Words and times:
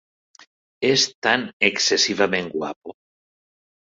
És 0.87 1.03
tan 1.27 1.43
excessivament 1.69 2.49
guapo! 2.55 2.97